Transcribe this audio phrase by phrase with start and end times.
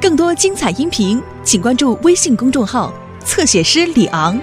[0.00, 2.92] 更多精彩音频，请关注微信公众号
[3.24, 4.38] “侧写师李昂”。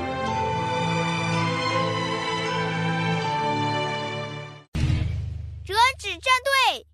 [5.64, 6.86] 折纸战队，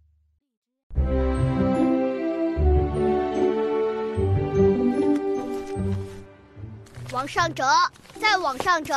[7.13, 7.65] 往上折，
[8.19, 8.93] 再往上折。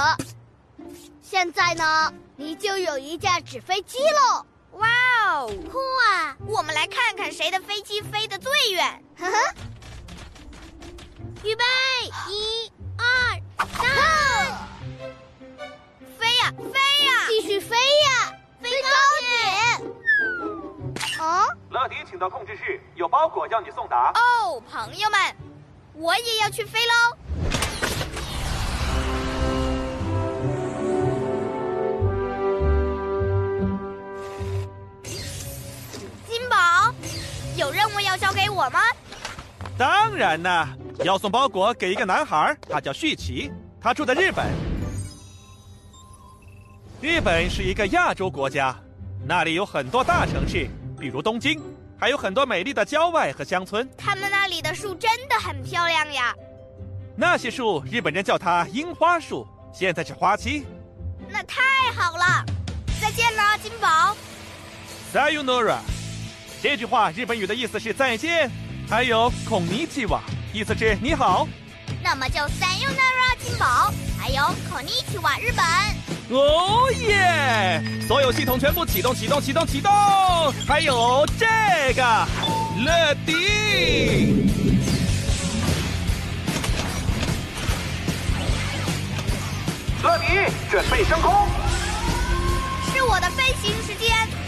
[1.22, 4.45] 现在呢，你就有一架纸飞机喽！
[5.30, 6.34] 哇哦，酷啊！
[6.44, 9.00] 我们来看看谁的飞机飞得最远。
[9.16, 9.54] 呵呵，
[11.45, 11.62] 预备，
[12.28, 13.05] 一、二、
[13.58, 13.69] 三，
[16.19, 16.72] 飞呀飞
[17.06, 18.88] 呀，继续飞呀，飞高
[19.20, 19.30] 点！
[21.20, 24.10] 啊，乐迪，请到控制室，有包裹要你送达。
[24.16, 25.36] 哦，朋友们，
[25.94, 27.16] 我也要去飞喽！
[38.60, 38.80] 我吗？
[39.78, 40.69] 当然呢，
[41.02, 44.47] 要送包裹给一个男孩，他叫旭奇，他住在日本。
[47.00, 48.77] 日本是一个亚洲国家，
[49.27, 51.58] 那里有很多大城市，比如东京，
[51.98, 53.88] 还有很多美丽的郊外和乡村。
[53.97, 56.34] 他们那里的树真的很漂亮呀。
[57.16, 60.66] 那些树，日本人叫它樱花树，现在是花期。
[61.31, 61.62] 那太
[61.97, 62.44] 好了，
[63.00, 64.14] 再见了，金宝。
[65.14, 65.78] Sayonara，
[66.62, 68.50] 这句话日本语的意思是再见，
[68.86, 70.20] 还有 Konnichiwa，
[70.53, 71.48] 意思是你好。
[72.03, 75.64] 那么就 Sayonara 金宝，还有 Konnichiwa 日本。
[76.36, 77.83] 哦耶！
[78.06, 79.91] 所有系统全部启动，启动，启动，启动！
[80.69, 81.47] 还有这
[81.94, 82.03] 个
[82.84, 83.33] 乐迪，
[90.03, 90.27] 乐迪
[90.70, 91.48] 准备升空。
[92.92, 94.39] 是我的飞行时间。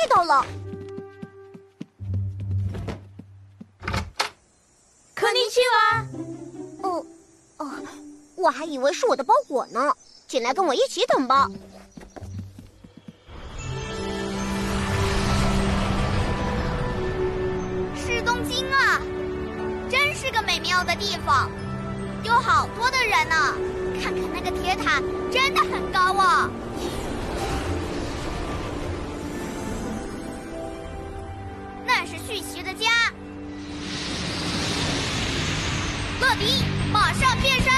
[0.08, 0.42] 到了。
[5.14, 6.06] こんにちは。
[6.82, 7.04] 哦，
[7.58, 7.70] 哦，
[8.36, 9.94] 我还以为是我的包裹呢。
[10.26, 11.46] 进来跟我一起等吧。
[17.94, 18.98] 是东京啊，
[19.90, 21.50] 真是个美妙的地方，
[22.24, 23.54] 有好多的人呢、
[24.02, 26.50] 看看那个铁塔，真的很高啊。
[32.41, 32.87] 那是旭奇的家。
[36.19, 37.71] 乐迪，马上变身！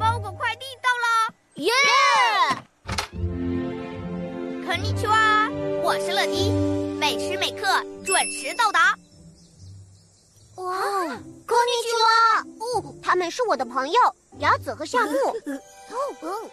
[0.00, 1.06] 包裹快递到了。
[1.56, 1.70] 耶！
[4.66, 5.43] 肯尼奇哇，
[5.93, 6.49] 我是乐迪，
[6.99, 7.67] 每时每刻
[8.03, 8.97] 准时到达。
[10.55, 10.65] 哇，
[11.47, 12.43] こんにちは。
[12.59, 15.11] 哦，他们是我的朋友雅子和夏木。
[15.15, 16.49] 哦哦，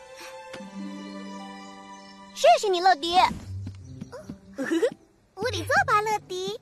[2.35, 3.17] 谢谢你，乐迪。
[5.37, 6.61] 屋里坐吧，乐迪。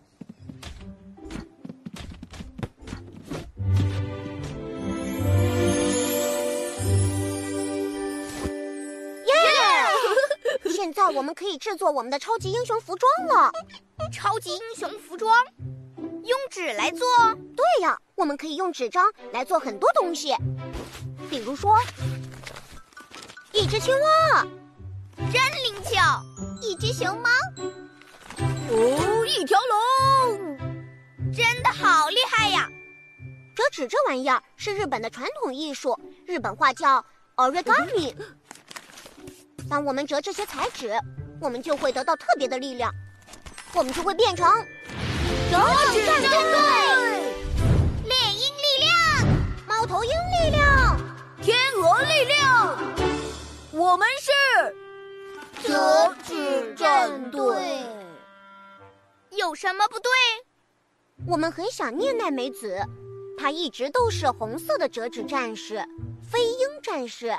[11.11, 13.51] 我们可以制作我们的超级英雄服装了。
[14.11, 15.35] 超级英雄服装，
[16.23, 17.07] 用纸来做。
[17.55, 20.35] 对呀，我们可以用纸张来做很多东西，
[21.29, 21.77] 比如说
[23.51, 24.47] 一只青蛙，
[25.17, 25.33] 真
[25.63, 26.23] 灵巧，
[26.61, 27.29] 一只熊猫，
[28.69, 30.57] 哦，一条龙，
[31.33, 32.69] 真的好厉害呀！
[33.55, 37.05] 折纸这玩意儿是日本的传统艺术，日本话叫
[37.35, 38.15] origami。
[39.69, 40.91] 当我们折这些彩纸，
[41.39, 42.91] 我们就会得到特别的力量，
[43.75, 44.47] 我们就会变成
[45.51, 45.57] 折
[45.91, 46.59] 纸战队、
[48.05, 49.27] 猎鹰力量，
[49.67, 50.99] 猫头鹰力量、
[51.39, 52.77] 天鹅力量，
[53.71, 57.83] 我们是折纸战队。
[59.29, 60.09] 有什么不对？
[61.27, 62.81] 我们很想念奈美子，
[63.37, 65.85] 她一直都是红色的折纸战士，
[66.23, 67.37] 飞鹰战士。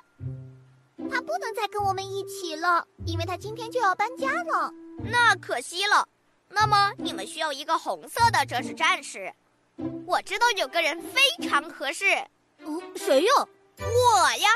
[1.10, 4.72] 她不能再跟我们一起了，因为他今天就要搬家了。
[5.02, 6.06] 那可惜了。
[6.48, 9.32] 那么你们需要一个红色的折纸战士。
[10.06, 12.04] 我知道有个人非常合适，
[12.58, 13.32] 嗯，谁呀？
[13.78, 14.50] 我呀！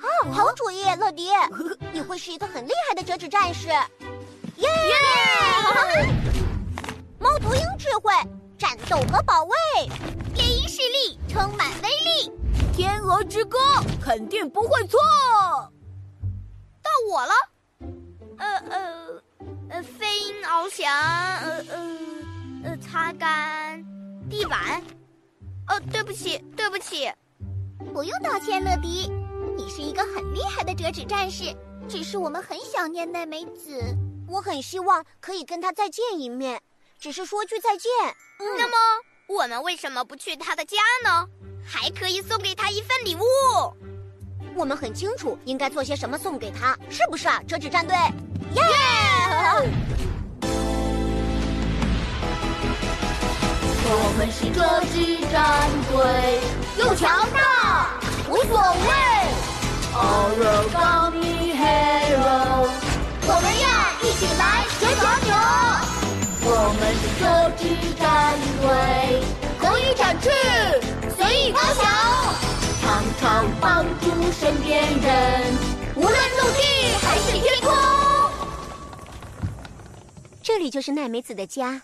[0.00, 1.30] 啊，好主意，乐迪，
[1.92, 3.68] 你会是一个很厉害的折纸战士。
[4.56, 4.68] 耶！
[7.18, 8.12] 猫头鹰智慧，
[8.58, 9.56] 战斗和保卫，
[10.34, 12.32] 猎鹰视力，充满威力。
[12.72, 13.58] 天鹅之歌，
[14.02, 14.98] 肯定不会错。
[16.82, 17.32] 到我了。
[18.38, 19.22] 呃呃
[19.68, 21.98] 呃，飞鹰翱翔，呃呃
[22.64, 23.84] 呃，擦干
[24.30, 24.82] 地板。
[25.68, 27.12] 哦，对不起，对不起。
[27.92, 29.12] 不用道歉，乐迪，
[29.54, 31.54] 你是一个很厉害的折纸战士。
[31.88, 33.78] 只是我们很想念奈美子，
[34.26, 36.62] 我很希望可以跟她再见一面，
[36.98, 37.90] 只是说句再见。
[38.38, 38.74] 那么，
[39.28, 41.28] 我们为什么不去她的家呢？
[41.64, 43.22] 还可以送给他一份礼物。
[44.54, 47.96] 我们很清楚应该做些什么送给他，是不是啊，折纸战队？
[48.54, 48.62] 耶！
[53.94, 54.60] 我们是折
[54.92, 56.40] 纸战队，
[56.78, 59.21] 又强大无所谓。
[74.42, 75.54] 身边人，
[75.94, 76.62] 无论陆地
[77.00, 77.72] 还是天空。
[80.42, 81.80] 这里就是奈美子的家，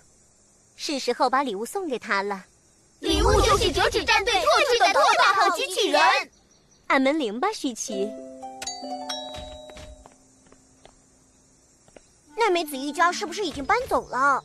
[0.75, 2.45] 是时候把礼物送给她了。
[2.99, 4.41] 礼物就是折纸战队特
[4.73, 6.03] 制的特大号机器人。
[6.89, 8.11] 按门铃吧，许琪。
[12.37, 14.43] 奈美子一家是不是已经搬走了？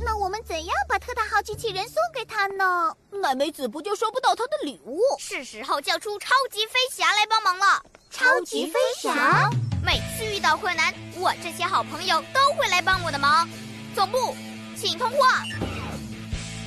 [0.00, 2.94] 那我们怎样把特大号机器人送给他呢？
[3.22, 4.98] 奈美子不就收不到他的礼物？
[5.18, 7.82] 是时候叫出超级飞侠来帮忙了。
[8.10, 9.50] 超级飞侠，
[9.84, 13.48] 每次遇到困难，我这些好朋友都会来帮我的忙。
[13.94, 14.34] 总部，
[14.76, 15.44] 请通话。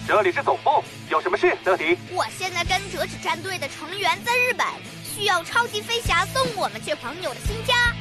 [0.07, 1.97] 这里是总部，有什么事，乐迪？
[2.12, 4.65] 我现在跟折纸战队的成员在日本。
[5.03, 7.91] 需要超级飞侠送我们去朋友的新家。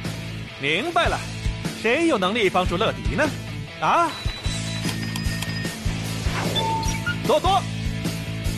[0.61, 1.17] 明白了，
[1.81, 3.27] 谁有能力帮助乐迪呢？
[3.81, 4.11] 啊，
[7.27, 7.61] 多多，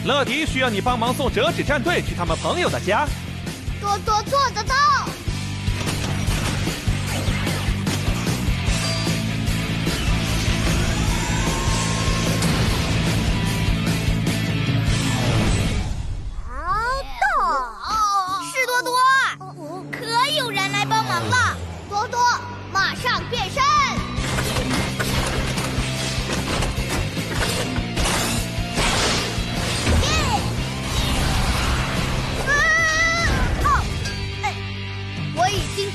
[0.06, 3.07] 乐迪需要你帮忙送折纸战队去他们朋友的家。
[3.81, 4.75] 多多做得到。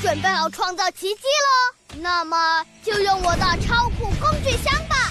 [0.03, 5.11] 准备好创造奇迹了，那么就用我的超酷工具箱吧。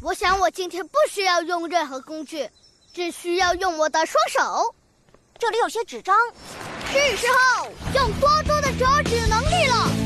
[0.00, 2.48] 我想我今天不需要用任何工具，
[2.92, 4.74] 只需要用我的双手。
[5.38, 6.16] 这里有些纸张，
[6.92, 9.97] 是时候用多多的折纸能力了。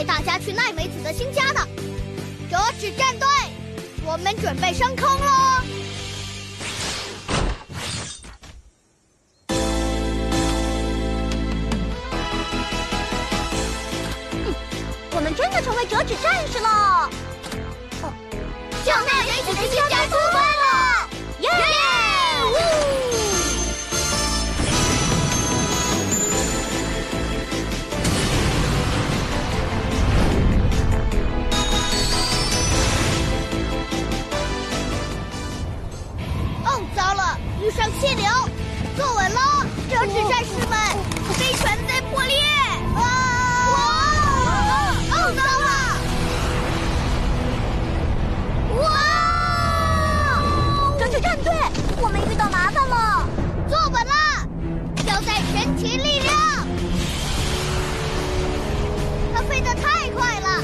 [0.00, 1.60] 制接待大家去奈美子的新家的
[2.50, 3.28] 折纸战队，
[4.02, 5.62] 我们准备升空喽！
[15.12, 17.10] 我们真的成为折纸战士了！
[18.02, 18.12] 哦
[18.82, 19.99] 向奈美子的新家
[52.50, 53.28] 麻烦了，
[53.68, 54.46] 坐稳了，
[55.06, 56.32] 交代神奇力量！
[59.34, 60.62] 它飞得太快了，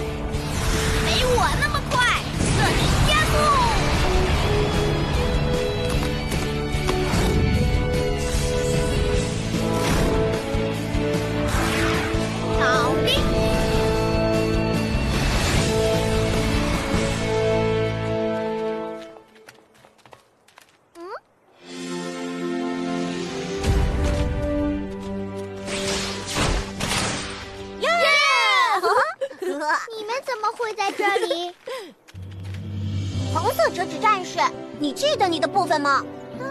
[33.71, 34.39] 折纸战士，
[34.79, 36.05] 你记得你的部分吗？
[36.39, 36.47] 嗯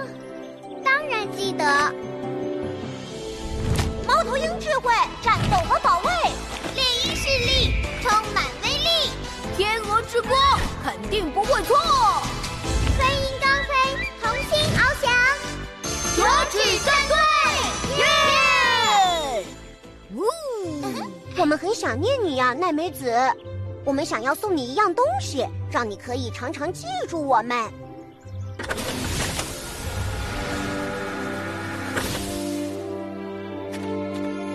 [0.83, 1.63] 当然记得。
[4.07, 4.91] 猫头鹰智慧，
[5.21, 6.11] 战斗和保卫。
[6.75, 9.11] 猎鹰势力，充满威力。
[9.57, 10.29] 天鹅之歌，
[10.83, 11.75] 肯定不会错。
[12.97, 13.73] 飞鹰高飞，
[14.21, 15.03] 同心翱翔。
[16.15, 17.15] 折纸战队，
[17.97, 19.45] 耶！
[20.15, 20.19] 呜，
[21.37, 23.11] 我们很想念你呀，奈美子。
[23.85, 27.71] 我们想要送你一样东西，让你可以常常记住我们。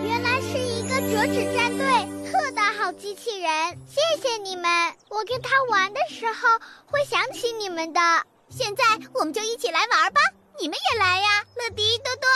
[0.03, 3.49] 原来是一个折纸战队，特大号机器人，
[3.87, 4.69] 谢谢你们！
[5.07, 8.01] 我跟他玩的时候会想起你们的。
[8.49, 8.83] 现在
[9.13, 10.19] 我们就一起来玩吧，
[10.59, 12.29] 你们也来呀，乐迪、多多，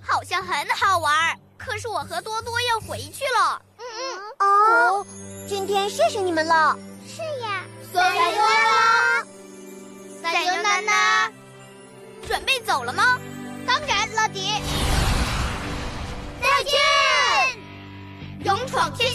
[0.00, 1.38] 好像很好玩。
[1.56, 3.62] 可是我和多多要回去了。
[3.82, 3.94] 嗯
[4.38, 5.06] 嗯哦，
[5.48, 6.76] 今天谢谢你们了。
[7.06, 9.26] 是呀，加油啦！
[10.22, 11.32] 加油娜娜，
[12.26, 13.18] 准备走了吗？
[13.66, 14.52] 当然，乐迪。
[16.40, 16.78] 再见，
[18.44, 19.12] 勇闯天。